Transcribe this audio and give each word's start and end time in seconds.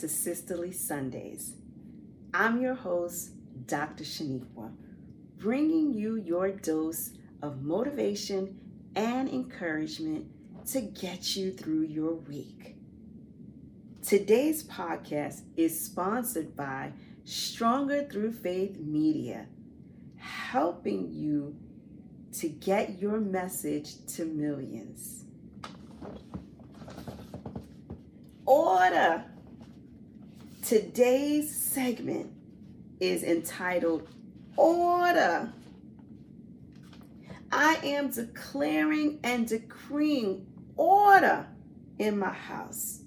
to 0.00 0.08
Sisterly 0.08 0.72
Sundays. 0.72 1.56
I'm 2.32 2.62
your 2.62 2.74
host, 2.74 3.32
Dr. 3.66 4.02
Sheniqua, 4.02 4.72
bringing 5.36 5.92
you 5.92 6.16
your 6.16 6.52
dose 6.52 7.10
of 7.42 7.60
motivation 7.60 8.58
and 8.96 9.28
encouragement 9.28 10.24
to 10.68 10.80
get 10.80 11.36
you 11.36 11.52
through 11.52 11.82
your 11.82 12.14
week. 12.14 12.76
Today's 14.02 14.64
podcast 14.64 15.42
is 15.58 15.84
sponsored 15.84 16.56
by 16.56 16.92
Stronger 17.26 18.08
Through 18.10 18.32
Faith 18.32 18.78
Media, 18.78 19.48
helping 20.16 21.12
you 21.12 21.54
to 22.38 22.48
get 22.48 22.98
your 22.98 23.20
message 23.20 24.06
to 24.14 24.24
millions. 24.24 25.26
Order. 28.46 29.26
Today's 30.70 31.52
segment 31.52 32.30
is 33.00 33.24
entitled 33.24 34.06
Order. 34.56 35.52
I 37.50 37.74
am 37.82 38.12
declaring 38.12 39.18
and 39.24 39.48
decreeing 39.48 40.46
order 40.76 41.48
in 41.98 42.20
my 42.20 42.32
house. 42.32 43.00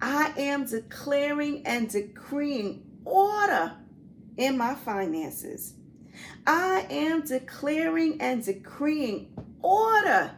I 0.00 0.32
am 0.36 0.64
declaring 0.64 1.66
and 1.66 1.90
decreeing 1.90 2.84
order 3.04 3.72
in 4.36 4.56
my 4.56 4.76
finances. 4.76 5.74
I 6.46 6.86
am 6.88 7.22
declaring 7.22 8.20
and 8.20 8.44
decreeing 8.44 9.34
order 9.60 10.36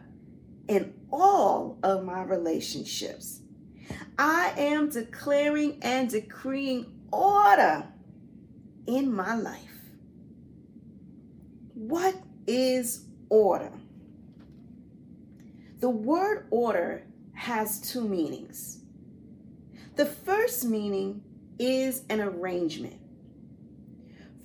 in 0.67 0.95
all 1.11 1.77
of 1.83 2.03
my 2.03 2.23
relationships. 2.23 3.42
I 4.17 4.53
am 4.57 4.89
declaring 4.89 5.79
and 5.81 6.09
decreeing 6.09 6.85
order 7.11 7.87
in 8.85 9.13
my 9.13 9.35
life. 9.35 9.59
What 11.73 12.15
is 12.45 13.05
order? 13.29 13.71
The 15.79 15.89
word 15.89 16.47
order 16.51 17.03
has 17.33 17.81
two 17.81 18.07
meanings. 18.07 18.79
The 19.95 20.05
first 20.05 20.63
meaning 20.65 21.23
is 21.59 22.03
an 22.09 22.21
arrangement. 22.21 22.99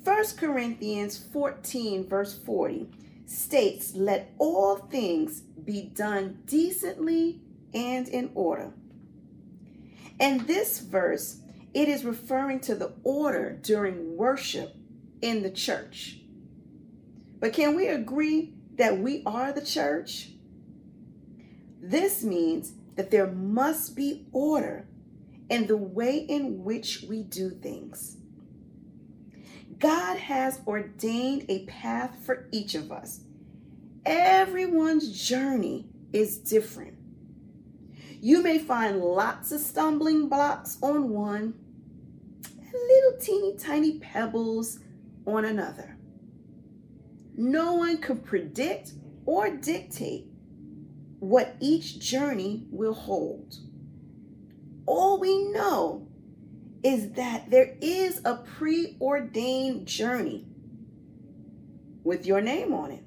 1 0.05 0.25
Corinthians 0.37 1.19
14, 1.33 2.09
verse 2.09 2.39
40 2.39 2.91
states, 3.27 3.95
Let 3.95 4.33
all 4.39 4.77
things 4.77 5.41
be 5.41 5.83
done 5.95 6.39
decently 6.47 7.41
and 7.75 8.09
in 8.09 8.31
order. 8.35 8.73
And 10.21 10.47
this 10.47 10.81
verse, 10.81 11.41
it 11.75 11.89
is 11.89 12.05
referring 12.05 12.61
to 12.61 12.75
the 12.75 12.95
order 13.05 13.59
during 13.63 14.17
worship 14.17 14.75
in 15.21 15.43
the 15.43 15.51
church. 15.51 16.21
But 17.41 17.53
can 17.53 17.77
we 17.77 17.89
agree 17.89 18.55
that 18.77 18.99
we 18.99 19.23
are 19.25 19.53
the 19.53 19.65
church? 19.65 20.31
This 21.81 22.25
means 22.25 22.73
that 22.97 23.11
there 23.11 23.29
must 23.29 23.95
be 23.95 24.27
order 24.33 24.89
in 25.49 25.67
the 25.67 25.77
way 25.77 26.19
in 26.19 26.65
which 26.65 27.05
we 27.09 27.23
do 27.23 27.51
things. 27.51 28.17
God 29.79 30.19
has 30.19 30.61
ordained 30.67 31.45
a 31.49 31.65
path 31.67 32.19
for 32.25 32.49
each 32.51 32.75
of 32.75 32.91
us. 32.91 33.21
Everyone's 34.05 35.13
journey 35.13 35.87
is 36.13 36.39
different. 36.39 36.98
You 38.21 38.43
may 38.43 38.59
find 38.59 39.01
lots 39.01 39.53
of 39.53 39.61
stumbling 39.61 40.29
blocks 40.29 40.77
on 40.83 41.11
one, 41.11 41.55
and 42.43 42.73
little 42.73 43.21
teeny 43.21 43.57
tiny 43.57 43.99
pebbles 43.99 44.81
on 45.25 45.45
another. 45.45 45.97
No 47.37 47.75
one 47.75 47.99
can 47.99 48.19
predict 48.19 48.93
or 49.25 49.51
dictate 49.51 50.27
what 51.21 51.55
each 51.61 52.01
journey 52.01 52.67
will 52.71 52.95
hold. 52.95 53.57
All 54.87 55.21
we 55.21 55.51
know 55.53 56.09
is 56.83 57.13
that 57.13 57.51
there 57.51 57.77
is 57.81 58.21
a 58.25 58.37
preordained 58.37 59.87
journey 59.87 60.47
with 62.03 62.27
your 62.27 62.41
name 62.41 62.73
on 62.73 62.91
it. 62.91 63.05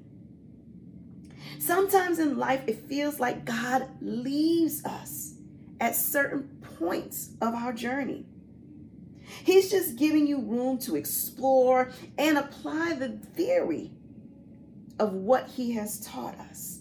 Sometimes 1.58 2.18
in 2.18 2.38
life, 2.38 2.62
it 2.66 2.88
feels 2.88 3.20
like 3.20 3.44
God 3.44 3.88
leaves 4.00 4.84
us 4.84 5.34
at 5.80 5.96
certain 5.96 6.48
points 6.78 7.30
of 7.40 7.54
our 7.54 7.72
journey. 7.72 8.26
He's 9.44 9.70
just 9.70 9.96
giving 9.96 10.26
you 10.26 10.40
room 10.40 10.78
to 10.78 10.96
explore 10.96 11.90
and 12.18 12.38
apply 12.38 12.94
the 12.94 13.10
theory 13.34 13.92
of 14.98 15.12
what 15.12 15.48
He 15.48 15.72
has 15.72 16.00
taught 16.00 16.38
us. 16.38 16.80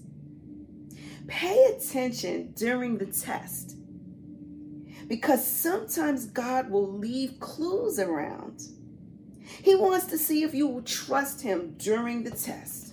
Pay 1.27 1.63
attention 1.65 2.53
during 2.55 2.97
the 2.97 3.05
test 3.05 3.77
because 5.07 5.45
sometimes 5.45 6.25
God 6.25 6.69
will 6.69 6.91
leave 6.91 7.39
clues 7.39 7.99
around. 7.99 8.61
He 9.43 9.75
wants 9.75 10.05
to 10.07 10.17
see 10.17 10.43
if 10.43 10.53
you 10.53 10.67
will 10.67 10.83
trust 10.83 11.41
Him 11.41 11.75
during 11.77 12.23
the 12.23 12.31
test. 12.31 12.90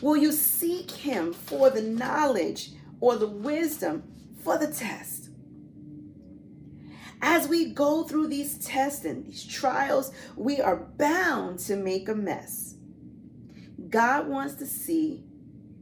Will 0.00 0.16
you 0.16 0.32
seek 0.32 0.90
Him 0.90 1.32
for 1.32 1.70
the 1.70 1.82
knowledge 1.82 2.70
or 3.00 3.16
the 3.16 3.26
wisdom 3.26 4.04
for 4.42 4.58
the 4.58 4.68
test? 4.68 5.30
As 7.20 7.48
we 7.48 7.72
go 7.72 8.04
through 8.04 8.28
these 8.28 8.58
tests 8.58 9.04
and 9.04 9.24
these 9.24 9.44
trials, 9.44 10.12
we 10.36 10.60
are 10.60 10.76
bound 10.76 11.58
to 11.60 11.74
make 11.76 12.08
a 12.08 12.14
mess. 12.14 12.76
God 13.90 14.28
wants 14.28 14.54
to 14.56 14.66
see 14.66 15.24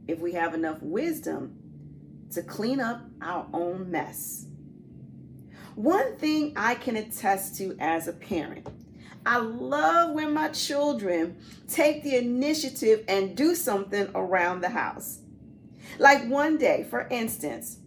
if 0.07 0.19
we 0.19 0.33
have 0.33 0.53
enough 0.53 0.81
wisdom 0.81 1.57
to 2.31 2.41
clean 2.41 2.79
up 2.79 3.01
our 3.21 3.47
own 3.53 3.91
mess. 3.91 4.45
One 5.75 6.17
thing 6.17 6.53
I 6.55 6.73
can 6.75 6.95
attest 6.95 7.57
to 7.57 7.75
as 7.79 8.07
a 8.07 8.13
parent 8.13 8.67
I 9.27 9.39
love 9.39 10.13
when 10.13 10.33
my 10.33 10.47
children 10.47 11.35
take 11.67 12.01
the 12.01 12.15
initiative 12.15 13.03
and 13.09 13.35
do 13.35 13.55
something 13.55 14.09
around 14.15 14.61
the 14.61 14.69
house. 14.69 15.19
Like 15.99 16.29
one 16.29 16.57
day, 16.57 16.87
for 16.89 17.09
instance, 17.09 17.79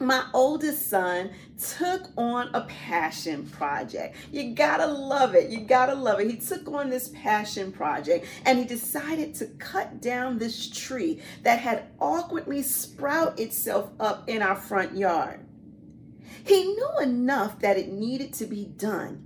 my 0.00 0.24
oldest 0.34 0.90
son 0.90 1.30
took 1.56 2.08
on 2.16 2.50
a 2.52 2.62
passion 2.62 3.46
project. 3.46 4.16
You 4.32 4.54
gotta 4.54 4.88
love 4.88 5.36
it. 5.36 5.50
You 5.50 5.60
gotta 5.60 5.94
love 5.94 6.18
it. 6.18 6.28
He 6.28 6.36
took 6.36 6.66
on 6.66 6.90
this 6.90 7.12
passion 7.14 7.70
project 7.70 8.26
and 8.44 8.58
he 8.58 8.64
decided 8.64 9.36
to 9.36 9.46
cut 9.58 10.02
down 10.02 10.36
this 10.36 10.68
tree 10.68 11.22
that 11.44 11.60
had 11.60 11.84
awkwardly 12.00 12.62
sprout 12.62 13.38
itself 13.38 13.90
up 14.00 14.28
in 14.28 14.42
our 14.42 14.56
front 14.56 14.96
yard. 14.96 15.46
He 16.44 16.64
knew 16.64 16.90
enough 17.02 17.60
that 17.60 17.78
it 17.78 17.92
needed 17.92 18.32
to 18.34 18.46
be 18.46 18.64
done, 18.64 19.25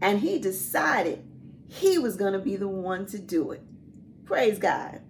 and 0.00 0.20
he 0.20 0.38
decided 0.38 1.24
he 1.68 1.98
was 1.98 2.16
going 2.16 2.32
to 2.32 2.38
be 2.38 2.56
the 2.56 2.68
one 2.68 3.06
to 3.06 3.18
do 3.18 3.50
it. 3.52 3.62
Praise 4.24 4.58
God. 4.58 5.00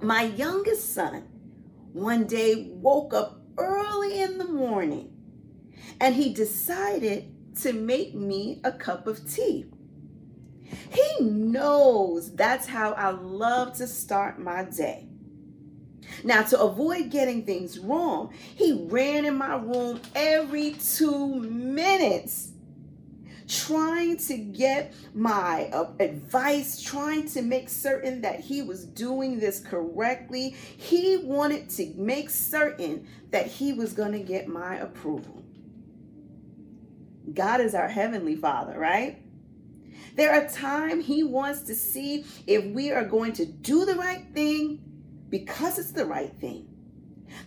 My 0.00 0.22
youngest 0.22 0.94
son 0.94 1.28
one 1.92 2.26
day 2.26 2.68
woke 2.70 3.14
up 3.14 3.40
early 3.56 4.20
in 4.20 4.38
the 4.38 4.44
morning 4.44 5.12
and 6.00 6.14
he 6.14 6.32
decided 6.32 7.34
to 7.62 7.72
make 7.72 8.14
me 8.14 8.60
a 8.62 8.72
cup 8.72 9.06
of 9.06 9.30
tea. 9.32 9.66
He 10.90 11.24
knows 11.24 12.34
that's 12.34 12.66
how 12.66 12.92
I 12.92 13.10
love 13.10 13.76
to 13.78 13.86
start 13.86 14.38
my 14.38 14.64
day. 14.64 15.08
Now, 16.24 16.42
to 16.42 16.60
avoid 16.60 17.10
getting 17.10 17.44
things 17.44 17.78
wrong, 17.78 18.32
he 18.54 18.86
ran 18.88 19.24
in 19.24 19.36
my 19.36 19.56
room 19.56 20.00
every 20.14 20.72
two 20.72 21.40
minutes 21.40 22.52
trying 23.48 24.18
to 24.18 24.36
get 24.36 24.94
my 25.14 25.70
uh, 25.72 25.90
advice, 25.98 26.80
trying 26.80 27.28
to 27.30 27.42
make 27.42 27.68
certain 27.68 28.20
that 28.20 28.40
he 28.40 28.62
was 28.62 28.84
doing 28.84 29.40
this 29.40 29.60
correctly. 29.60 30.50
He 30.76 31.16
wanted 31.16 31.70
to 31.70 31.92
make 31.96 32.30
certain 32.30 33.08
that 33.30 33.46
he 33.46 33.72
was 33.72 33.92
going 33.92 34.12
to 34.12 34.20
get 34.20 34.48
my 34.48 34.76
approval. 34.76 35.42
God 37.32 37.60
is 37.60 37.74
our 37.74 37.88
heavenly 37.88 38.36
Father, 38.36 38.78
right? 38.78 39.22
There 40.14 40.32
are 40.32 40.48
times 40.48 41.06
he 41.06 41.22
wants 41.22 41.62
to 41.62 41.74
see 41.74 42.24
if 42.46 42.64
we 42.66 42.90
are 42.90 43.04
going 43.04 43.32
to 43.34 43.46
do 43.46 43.84
the 43.84 43.94
right 43.94 44.26
thing 44.32 44.80
because 45.28 45.78
it's 45.78 45.92
the 45.92 46.06
right 46.06 46.32
thing. 46.40 46.66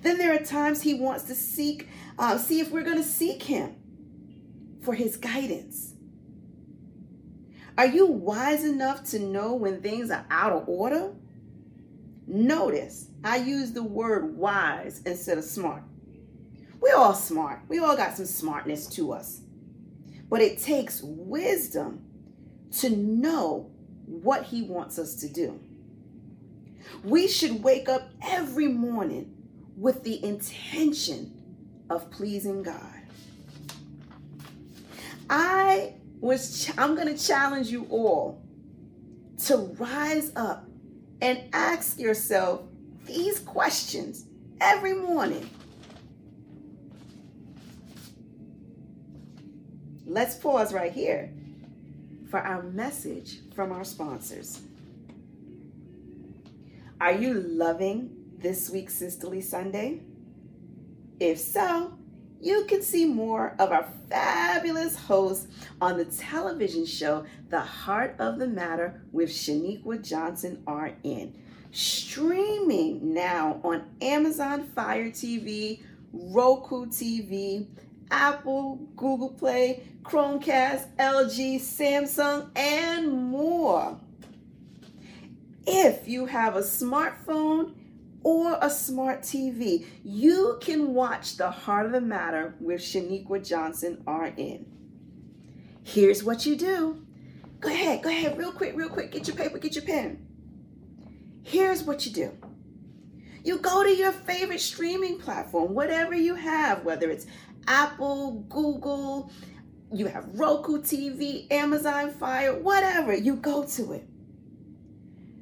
Then 0.02 0.18
there 0.18 0.34
are 0.34 0.44
times 0.44 0.82
he 0.82 0.94
wants 0.94 1.24
to 1.26 1.36
seek, 1.36 1.90
uh, 2.18 2.38
see 2.38 2.60
if 2.60 2.72
we're 2.72 2.84
going 2.84 2.98
to 2.98 3.04
seek 3.04 3.44
him 3.44 3.76
for 4.82 4.94
his 4.94 5.18
guidance. 5.18 5.91
Are 7.78 7.86
you 7.86 8.06
wise 8.08 8.64
enough 8.64 9.04
to 9.12 9.20
know 9.20 9.56
when 9.56 9.82
things 9.82 10.12
are 10.12 10.26
out 10.30 10.52
of 10.52 10.68
order? 10.68 11.14
Notice 12.28 13.08
I 13.24 13.38
use 13.38 13.72
the 13.72 13.84
word 13.84 14.36
wise 14.36 15.02
instead 15.06 15.38
of 15.38 15.44
smart. 15.44 15.84
We're 16.80 16.96
all 16.96 17.14
smart. 17.14 17.62
We 17.68 17.80
all 17.80 17.96
got 17.96 18.18
some 18.18 18.26
smartness 18.26 18.88
to 18.96 19.14
us. 19.14 19.42
But 20.30 20.42
it 20.42 20.60
takes 20.60 21.02
wisdom 21.04 22.06
to 22.80 22.90
know 22.90 23.70
what 24.06 24.44
He 24.44 24.64
wants 24.64 24.98
us 24.98 25.16
to 25.16 25.30
do. 25.30 25.60
We 27.04 27.28
should 27.28 27.64
wake 27.64 27.88
up 27.88 28.10
every 28.24 28.68
morning 28.68 29.36
with 29.78 30.04
the 30.04 30.24
intention 30.26 31.84
of 31.90 32.10
pleasing 32.12 32.64
God. 32.64 33.02
I 35.30 35.96
was 36.22 36.66
ch- 36.66 36.78
I'm 36.78 36.96
going 36.96 37.14
to 37.14 37.22
challenge 37.22 37.70
you 37.70 37.86
all 37.90 38.42
to 39.46 39.58
rise 39.58 40.32
up 40.36 40.70
and 41.20 41.44
ask 41.52 42.00
yourself 42.00 42.62
these 43.06 43.40
questions 43.40 44.26
every 44.62 44.94
morning. 44.94 45.50
Let's 50.06 50.36
pause 50.36 50.74
right 50.74 50.92
here 50.92 51.34
for 52.30 52.40
our 52.40 52.64
message 52.64 53.40
from 53.56 53.72
our 53.72 53.84
sponsors. 53.84 54.62
Are 57.00 57.14
you 57.14 57.34
loving 57.34 58.12
this 58.38 58.70
week's 58.70 58.94
Sisterly 58.94 59.42
Sunday? 59.42 60.02
If 61.20 61.40
so, 61.40 61.98
you 62.42 62.66
can 62.66 62.82
see 62.82 63.06
more 63.06 63.56
of 63.60 63.72
our 63.72 63.88
fabulous 64.10 64.98
hosts 64.98 65.48
on 65.80 65.98
the 65.98 66.06
television 66.06 66.86
show 66.86 67.24
The 67.50 67.60
Heart 67.60 68.16
of 68.20 68.40
the 68.40 68.48
Matter 68.48 69.02
with 69.12 69.30
Sheniqua 69.30 70.04
Johnson 70.04 70.64
RN. 70.68 71.36
Streaming 71.72 73.14
now 73.14 73.62
on 73.64 73.84
Amazon 74.02 74.68
Fire 74.76 75.10
TV, 75.10 75.82
Roku 76.12 76.88
TV, 76.88 77.68
Apple, 78.10 78.78
Google 78.96 79.30
Play, 79.30 79.84
Chromecast, 80.04 80.96
LG, 80.98 81.58
Samsung, 81.58 82.50
and 82.58 83.30
more. 83.30 84.00
If 85.68 86.08
you 86.08 86.26
have 86.26 86.56
a 86.56 86.62
smartphone 86.62 87.74
or 88.24 88.58
a 88.62 88.70
smart 88.70 89.22
TV, 89.22 89.86
you 90.04 90.58
can 90.62 90.94
watch 90.94 91.38
The 91.38 91.50
Heart 91.50 91.88
of 91.88 91.92
the 91.92 92.02
Matter 92.02 92.56
with 92.60 92.82
Sheniqua 92.82 93.46
Johnson 93.48 94.04
RN. 94.08 94.66
Here's 95.84 96.24
what 96.24 96.46
you 96.46 96.56
do. 96.56 97.06
Go 97.60 97.70
ahead, 97.70 98.04
go 98.04 98.10
ahead, 98.10 98.38
real 98.38 98.52
quick, 98.52 98.76
real 98.76 98.90
quick. 98.90 99.12
Get 99.12 99.28
your 99.28 99.36
paper, 99.36 99.58
get 99.58 99.76
your 99.76 99.84
pen. 99.86 100.26
Here's 101.44 101.84
what 101.84 102.06
you 102.06 102.12
do. 102.12 102.32
You 103.44 103.58
go 103.58 103.84
to 103.84 103.90
your 103.90 104.12
favorite 104.12 104.62
streaming 104.62 105.18
platform, 105.18 105.74
whatever 105.74 106.16
you 106.16 106.36
have, 106.36 106.84
whether 106.84 107.10
it's 107.10 107.26
Apple, 107.68 108.46
Google, 108.50 109.32
you 109.92 110.06
have 110.06 110.40
Roku 110.40 110.80
TV, 110.82 111.52
Amazon 111.52 112.12
Fire, 112.12 112.54
whatever, 112.58 113.14
you 113.14 113.36
go 113.36 113.64
to 113.64 113.94
it. 113.94 114.08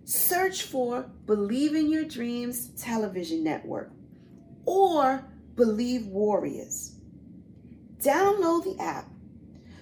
Search 0.10 0.64
for 0.64 1.06
Believe 1.28 1.76
in 1.76 1.92
Your 1.92 2.04
Dreams 2.04 2.70
television 2.82 3.44
network 3.44 3.92
or 4.66 5.24
Believe 5.56 6.08
Warriors. 6.08 6.96
Download 8.00 8.64
the 8.64 8.76
app. 8.82 9.08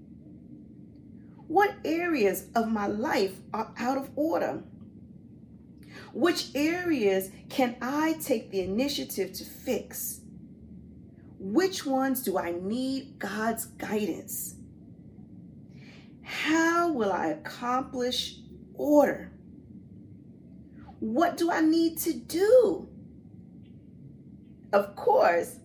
What 1.48 1.74
areas 1.84 2.46
of 2.54 2.68
my 2.68 2.86
life 2.86 3.36
are 3.54 3.72
out 3.78 3.96
of 3.96 4.10
order? 4.14 4.62
Which 6.12 6.48
areas 6.54 7.30
can 7.48 7.76
I 7.80 8.14
take 8.14 8.50
the 8.50 8.60
initiative 8.60 9.32
to 9.34 9.44
fix? 9.44 10.20
Which 11.44 11.84
ones 11.84 12.22
do 12.22 12.38
I 12.38 12.52
need 12.52 13.18
God's 13.18 13.66
guidance? 13.66 14.54
How 16.22 16.90
will 16.90 17.12
I 17.12 17.26
accomplish 17.26 18.38
order? 18.72 19.30
What 21.00 21.36
do 21.36 21.50
I 21.50 21.60
need 21.60 21.98
to 21.98 22.14
do? 22.14 22.88
Of 24.72 24.96
course, 24.96 25.58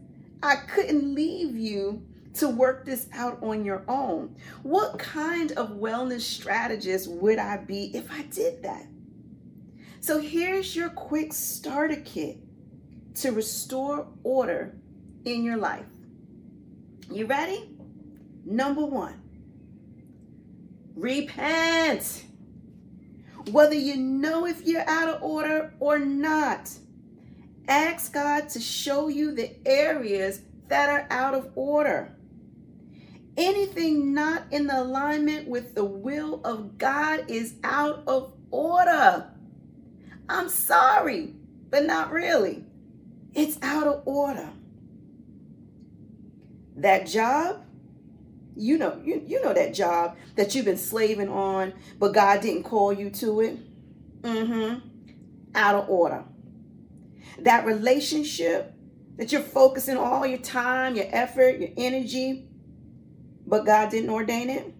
I 0.44 0.58
couldn't 0.58 1.16
leave 1.16 1.56
you 1.56 2.06
to 2.34 2.50
work 2.50 2.84
this 2.84 3.08
out 3.14 3.42
on 3.42 3.64
your 3.64 3.86
own. 3.88 4.36
What 4.64 5.00
kind 5.00 5.54
of 5.54 5.70
wellness 5.70 6.22
strategist 6.22 7.10
would 7.10 7.40
I 7.40 7.56
be 7.56 7.96
if 7.96 8.12
I 8.12 8.24
did 8.24 8.64
that? 8.64 8.86
So 10.02 10.20
here's 10.20 10.76
your 10.76 10.90
quick 10.90 11.32
starter 11.32 12.02
kit 12.04 12.38
to 13.16 13.32
restore 13.32 14.08
order 14.24 14.76
in 15.26 15.44
your 15.44 15.58
life. 15.58 15.86
You 17.12 17.26
ready? 17.26 17.70
Number 18.46 18.86
one, 18.86 19.22
repent. 20.96 22.26
Whether 23.52 23.76
you 23.76 23.98
know 23.98 24.46
if 24.46 24.66
you're 24.66 24.88
out 24.88 25.10
of 25.10 25.24
order 25.24 25.74
or 25.80 25.98
not, 25.98 26.70
ask 27.68 28.14
God 28.14 28.50
to 28.50 28.60
show 28.60 29.08
you 29.08 29.34
the 29.34 29.56
areas 29.66 30.42
that 30.68 30.90
are 30.90 31.08
out 31.10 31.34
of 31.34 31.52
order. 31.56 32.16
Anything 33.38 34.14
not 34.14 34.44
in 34.52 34.70
alignment 34.70 35.48
with 35.48 35.74
the 35.74 35.86
will 35.86 36.42
of 36.44 36.78
God 36.78 37.26
is 37.28 37.56
out 37.64 38.04
of 38.06 38.34
order. 38.52 39.32
I'm 40.28 40.50
sorry, 40.50 41.34
but 41.70 41.86
not 41.86 42.12
really. 42.12 42.66
It's 43.34 43.58
out 43.62 43.88
of 43.88 44.04
order 44.06 44.50
that 46.82 47.08
job, 47.08 47.64
you 48.56 48.78
know, 48.78 49.00
you, 49.04 49.24
you 49.26 49.42
know 49.44 49.54
that 49.54 49.74
job 49.74 50.18
that 50.36 50.54
you've 50.54 50.66
been 50.66 50.78
slaving 50.78 51.30
on, 51.30 51.74
but 51.98 52.14
God 52.14 52.42
didn't 52.42 52.64
call 52.64 52.92
you 52.92 53.10
to 53.12 53.42
it. 53.42 54.22
Mm-hmm. 54.22 54.88
Out 55.56 55.76
of 55.76 55.90
order. 55.90 56.24
That 57.40 57.66
relationship 57.66 58.74
that 59.18 59.32
you're 59.32 59.42
focusing 59.42 59.98
all 59.98 60.26
your 60.26 60.40
time, 60.40 60.96
your 60.96 61.08
effort, 61.10 61.60
your 61.60 61.70
energy, 61.78 62.50
but 63.46 63.66
God 63.66 63.90
didn't 63.90 64.10
ordain 64.10 64.50
it. 64.50 64.74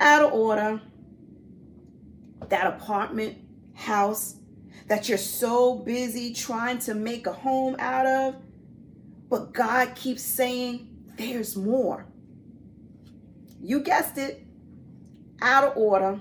Out 0.00 0.24
of 0.24 0.32
order. 0.32 0.80
That 2.48 2.66
apartment, 2.66 3.36
house 3.74 4.36
that 4.88 5.08
you're 5.08 5.18
so 5.18 5.74
busy 5.74 6.32
trying 6.32 6.78
to 6.78 6.94
make 6.94 7.26
a 7.26 7.32
home 7.32 7.76
out 7.78 8.06
of 8.06 8.36
but 9.28 9.52
God 9.52 9.94
keeps 9.94 10.22
saying, 10.22 10.88
there's 11.16 11.56
more. 11.56 12.06
You 13.60 13.80
guessed 13.80 14.18
it, 14.18 14.46
out 15.40 15.64
of 15.64 15.76
order. 15.76 16.20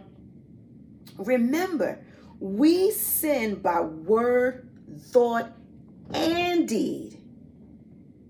Remember, 1.17 1.99
we 2.39 2.91
sin 2.91 3.55
by 3.55 3.81
word, 3.81 4.69
thought, 4.99 5.51
and 6.13 6.67
deed. 6.67 7.19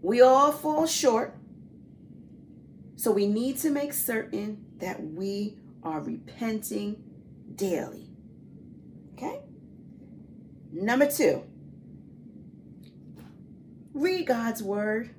We 0.02 0.22
all 0.22 0.52
fall 0.52 0.86
short. 0.88 1.36
So 2.96 3.12
we 3.12 3.28
need 3.28 3.58
to 3.60 3.70
make 3.70 3.94
certain 3.94 4.66
that 4.78 5.04
we 5.04 5.58
are 5.84 6.02
repenting 6.02 7.04
daily. 7.56 8.10
Okay? 9.14 9.40
Number 10.72 11.10
two, 11.10 11.44
Read 13.98 14.28
God's 14.28 14.62
word. 14.62 15.10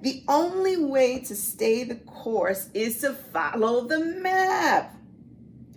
The 0.00 0.24
only 0.26 0.76
way 0.76 1.20
to 1.20 1.36
stay 1.36 1.84
the 1.84 1.94
course 1.94 2.68
is 2.74 3.00
to 3.02 3.12
follow 3.12 3.86
the 3.86 4.00
map. 4.00 4.92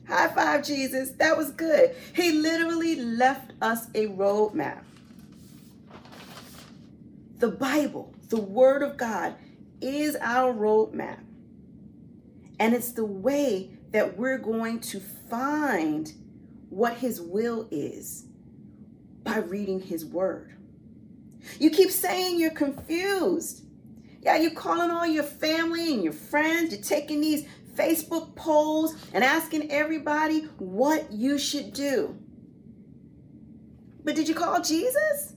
High 0.08 0.30
five, 0.30 0.66
Jesus. 0.66 1.12
That 1.12 1.38
was 1.38 1.52
good. 1.52 1.96
He 2.16 2.32
literally 2.32 2.96
left 2.96 3.52
us 3.62 3.90
a 3.94 4.08
roadmap. 4.08 4.82
The 7.38 7.50
Bible, 7.50 8.16
the 8.30 8.42
Word 8.42 8.82
of 8.82 8.98
God, 8.98 9.36
is 9.82 10.16
our 10.16 10.52
roadmap. 10.52 11.20
And 12.60 12.74
it's 12.74 12.94
the 12.94 13.06
way 13.06 13.70
that 13.92 14.18
we're 14.18 14.40
going 14.40 14.80
to 14.80 15.00
find 15.00 16.12
what 16.72 16.96
His 16.98 17.22
will 17.22 17.68
is 17.70 18.26
by 19.24 19.38
reading 19.38 19.80
His 19.80 20.04
Word. 20.04 20.56
You 21.60 21.70
keep 21.70 21.92
saying 21.92 22.40
you're 22.40 22.52
confused. 22.52 23.64
Yeah, 24.22 24.38
you're 24.38 24.52
calling 24.52 24.92
all 24.92 25.08
your 25.08 25.24
family 25.24 25.94
and 25.94 26.04
your 26.04 26.14
friends. 26.14 26.74
You're 26.74 26.84
taking 26.84 27.22
these 27.22 27.48
Facebook 27.76 28.36
polls 28.36 28.96
and 29.14 29.24
asking 29.24 29.72
everybody 29.72 30.42
what 30.58 31.12
you 31.12 31.38
should 31.38 31.74
do. 31.74 32.18
But 34.04 34.16
did 34.16 34.28
you 34.28 34.36
call 34.36 34.62
Jesus? 34.62 35.34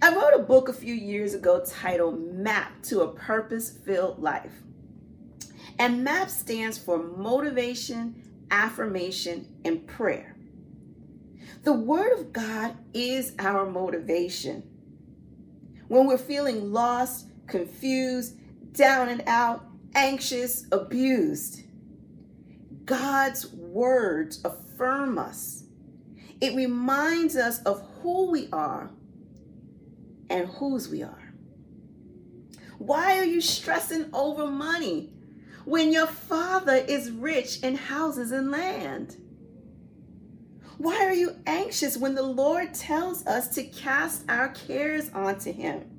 I 0.00 0.14
wrote 0.14 0.34
a 0.34 0.42
book 0.42 0.68
a 0.68 0.72
few 0.72 0.94
years 0.94 1.34
ago 1.34 1.62
titled 1.66 2.20
Map 2.32 2.82
to 2.84 3.00
a 3.00 3.12
Purpose 3.12 3.70
Filled 3.84 4.20
Life. 4.20 4.62
And 5.78 6.04
MAP 6.04 6.30
stands 6.30 6.78
for 6.78 6.98
Motivation, 6.98 8.22
Affirmation, 8.50 9.46
and 9.64 9.86
Prayer. 9.86 10.37
The 11.64 11.72
Word 11.72 12.18
of 12.18 12.32
God 12.32 12.76
is 12.94 13.34
our 13.38 13.66
motivation. 13.66 14.62
When 15.88 16.06
we're 16.06 16.18
feeling 16.18 16.72
lost, 16.72 17.26
confused, 17.46 18.36
down 18.72 19.08
and 19.08 19.22
out, 19.26 19.64
anxious, 19.94 20.66
abused, 20.70 21.62
God's 22.84 23.52
words 23.52 24.40
affirm 24.44 25.18
us. 25.18 25.64
It 26.40 26.54
reminds 26.54 27.36
us 27.36 27.60
of 27.62 27.86
who 28.00 28.30
we 28.30 28.48
are 28.52 28.90
and 30.30 30.48
whose 30.48 30.88
we 30.88 31.02
are. 31.02 31.34
Why 32.78 33.18
are 33.18 33.24
you 33.24 33.40
stressing 33.40 34.08
over 34.12 34.46
money 34.46 35.12
when 35.64 35.92
your 35.92 36.06
father 36.06 36.76
is 36.76 37.10
rich 37.10 37.60
in 37.60 37.74
houses 37.74 38.30
and 38.30 38.50
land? 38.50 39.16
Why 40.78 41.04
are 41.04 41.12
you 41.12 41.36
anxious 41.44 41.96
when 41.96 42.14
the 42.14 42.22
Lord 42.22 42.72
tells 42.72 43.26
us 43.26 43.48
to 43.56 43.64
cast 43.64 44.24
our 44.30 44.48
cares 44.50 45.10
onto 45.10 45.52
Him? 45.52 45.90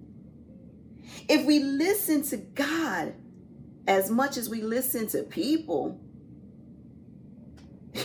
If 1.28 1.46
we 1.46 1.60
listen 1.60 2.24
to 2.24 2.38
God 2.38 3.14
as 3.88 4.10
much 4.10 4.38
as 4.38 4.50
we 4.50 4.62
listen 4.62 5.08
to 5.10 5.24
people, 5.24 6.00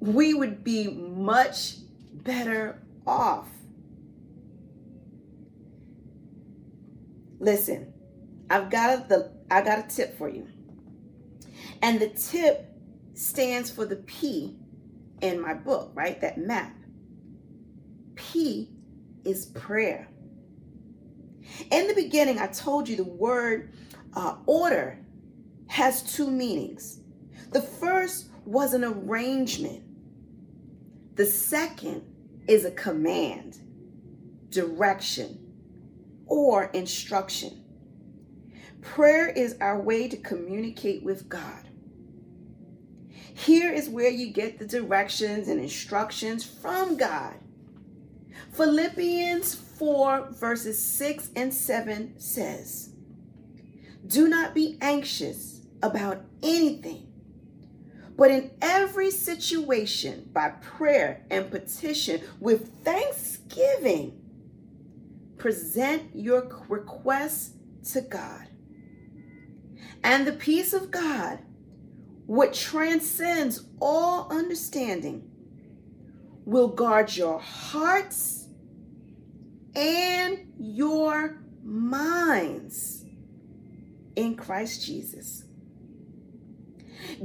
we 0.00 0.34
would 0.34 0.64
be 0.64 0.88
much 0.88 1.76
better 2.12 2.82
off. 3.06 3.48
Listen, 7.38 7.92
I've 8.50 8.68
got 8.68 8.98
a, 8.98 9.08
the 9.08 9.30
I 9.48 9.62
got 9.62 9.78
a 9.78 9.88
tip 9.88 10.18
for 10.18 10.28
you. 10.28 10.48
And 11.82 12.00
the 12.00 12.08
tip 12.08 12.66
stands 13.14 13.70
for 13.70 13.86
the 13.86 13.96
P 13.96 14.56
in 15.22 15.40
my 15.40 15.54
book, 15.54 15.92
right? 15.94 16.20
That 16.20 16.38
map. 16.38 16.74
P 18.14 18.70
is 19.24 19.46
prayer. 19.46 20.08
In 21.70 21.88
the 21.88 21.94
beginning, 21.94 22.38
I 22.38 22.48
told 22.48 22.88
you 22.88 22.96
the 22.96 23.04
word 23.04 23.72
uh, 24.14 24.36
order 24.46 24.98
has 25.68 26.02
two 26.02 26.30
meanings. 26.30 27.00
The 27.52 27.62
first 27.62 28.28
was 28.44 28.74
an 28.74 28.84
arrangement, 28.84 29.84
the 31.16 31.26
second 31.26 32.02
is 32.48 32.64
a 32.64 32.70
command, 32.72 33.58
direction, 34.50 35.54
or 36.26 36.66
instruction. 36.66 37.64
Prayer 38.82 39.28
is 39.28 39.56
our 39.60 39.80
way 39.80 40.08
to 40.08 40.16
communicate 40.18 41.02
with 41.02 41.28
God. 41.28 41.69
Here 43.34 43.72
is 43.72 43.88
where 43.88 44.10
you 44.10 44.32
get 44.32 44.58
the 44.58 44.66
directions 44.66 45.48
and 45.48 45.60
instructions 45.60 46.44
from 46.44 46.96
God. 46.96 47.34
Philippians 48.52 49.54
4, 49.54 50.32
verses 50.32 50.82
6 50.82 51.30
and 51.36 51.52
7 51.52 52.14
says, 52.18 52.90
Do 54.06 54.28
not 54.28 54.54
be 54.54 54.76
anxious 54.80 55.60
about 55.82 56.24
anything, 56.42 57.06
but 58.16 58.30
in 58.30 58.50
every 58.60 59.10
situation, 59.10 60.28
by 60.32 60.50
prayer 60.50 61.24
and 61.30 61.50
petition, 61.50 62.20
with 62.40 62.84
thanksgiving, 62.84 64.20
present 65.38 66.10
your 66.14 66.64
requests 66.68 67.54
to 67.92 68.02
God. 68.02 68.48
And 70.02 70.26
the 70.26 70.32
peace 70.32 70.72
of 70.72 70.90
God 70.90 71.38
what 72.30 72.54
transcends 72.54 73.64
all 73.80 74.30
understanding, 74.30 75.28
will 76.44 76.68
guard 76.68 77.16
your 77.16 77.40
hearts 77.40 78.46
and 79.74 80.38
your 80.56 81.42
minds 81.64 83.04
in 84.14 84.36
Christ 84.36 84.86
Jesus. 84.86 85.42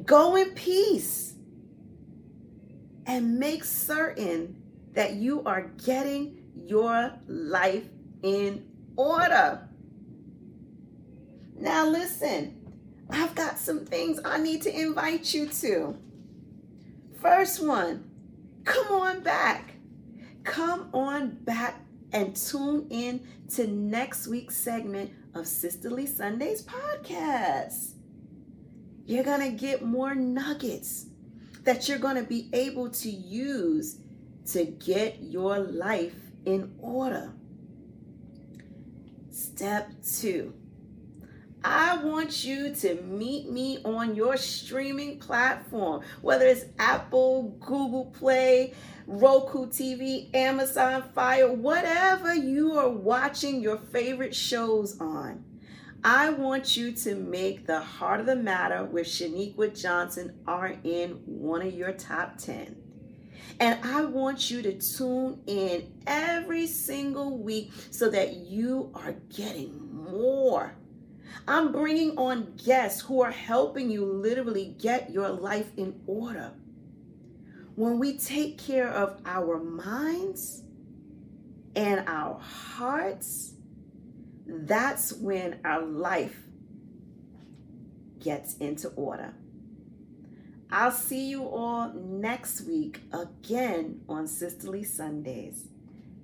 Go 0.04 0.38
in 0.38 0.56
peace 0.56 1.36
and 3.06 3.38
make 3.38 3.64
certain 3.64 4.60
that 4.94 5.14
you 5.14 5.44
are 5.44 5.68
getting 5.86 6.46
your 6.56 7.14
life 7.28 7.86
in 8.24 8.66
order. 8.96 9.70
Now, 11.60 11.88
listen 11.88 12.65
I've 13.10 13.36
got 13.36 13.60
some 13.60 13.86
things 13.86 14.20
I 14.26 14.38
need 14.38 14.62
to 14.64 14.80
invite 14.80 15.34
you 15.34 15.48
to. 15.48 15.98
First 17.22 17.66
one, 17.66 18.10
come 18.64 18.88
on 18.92 19.22
back. 19.22 19.76
Come 20.44 20.90
on 20.94 21.30
back 21.44 21.82
and 22.12 22.36
tune 22.36 22.88
in 22.90 23.28
to 23.56 23.68
next 23.68 24.28
week's 24.28 24.56
segment 24.56 25.12
of 25.34 25.48
Sisterly 25.48 26.06
Sundays 26.06 26.64
podcast. 26.64 27.92
You're 29.06 29.24
going 29.24 29.42
to 29.42 29.52
get 29.52 29.84
more 29.84 30.16
nuggets 30.16 31.08
that 31.64 31.88
you're 31.88 32.00
going 32.00 32.16
to 32.16 32.24
be 32.24 32.50
able 32.54 32.90
to 32.90 33.10
use 33.10 34.00
to 34.52 34.66
get 34.66 35.22
your 35.22 35.60
life 35.60 36.16
in 36.46 36.74
order. 36.80 37.34
Step 39.32 39.90
two 40.04 40.54
I 41.68 41.98
want 41.98 42.46
you 42.46 42.76
to 42.76 43.02
meet 43.02 43.50
me 43.50 43.80
on 43.84 44.16
your 44.16 44.38
streaming 44.38 45.18
platform, 45.18 46.04
whether 46.22 46.46
it's 46.46 46.66
Apple, 46.78 47.58
Google 47.60 48.06
Play, 48.06 48.76
Roku 49.08 49.66
TV, 49.66 50.34
Amazon 50.36 51.10
Fire, 51.16 51.52
whatever 51.52 52.36
you 52.36 52.78
are 52.78 52.90
watching 52.90 53.62
your 53.62 53.78
favorite 53.78 54.36
shows 54.36 55.02
on. 55.02 55.44
I 56.04 56.30
want 56.30 56.78
you 56.78 56.92
to 56.92 57.16
make 57.16 57.66
the 57.66 57.80
Heart 57.80 58.20
of 58.20 58.26
the 58.28 58.36
Matter 58.36 58.86
with 58.86 59.08
Sheniqua 59.08 59.82
Johnson 59.82 60.36
RN 60.48 61.20
one 61.26 61.64
of 61.64 61.74
your 61.74 61.94
top 61.94 62.38
10. 62.38 62.76
And 63.60 63.84
I 63.84 64.06
want 64.06 64.52
you 64.52 64.62
to 64.62 64.74
tune 64.74 65.42
in 65.48 65.92
every 66.06 66.68
single 66.68 67.40
week 67.40 67.72
so 67.90 68.08
that 68.12 68.36
you 68.36 68.92
are 68.94 69.14
getting 69.36 69.92
more 69.92 70.76
I'm 71.48 71.72
bringing 71.72 72.18
on 72.18 72.56
guests 72.64 73.02
who 73.02 73.22
are 73.22 73.32
helping 73.32 73.90
you 73.90 74.06
literally 74.06 74.76
get 74.80 75.12
your 75.12 75.30
life 75.30 75.72
in 75.78 76.02
order. 76.08 76.52
When 77.76 78.00
we 78.00 78.18
take 78.18 78.58
care 78.58 78.90
of 78.90 79.20
our 79.26 79.60
minds 79.60 80.64
and 81.76 82.04
our 82.08 82.40
hearts, 82.40 83.54
that's 84.48 85.14
when 85.14 85.60
our 85.66 85.82
life 85.82 86.44
gets 88.20 88.56
into 88.58 88.90
order. 88.90 89.34
I'll 90.72 90.92
see 90.92 91.30
you 91.30 91.48
all 91.48 91.94
next 91.94 92.62
week 92.62 93.02
again 93.14 94.02
on 94.10 94.28
Sisterly 94.28 94.84
Sundays. 94.84 95.68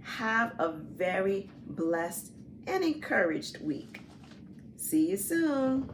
Have 0.04 0.54
a 0.58 0.72
very 0.72 1.50
blessed 1.68 2.32
and 2.66 2.84
encouraged 2.84 3.62
week. 3.62 4.01
See 4.92 5.12
you 5.12 5.16
soon. 5.16 5.90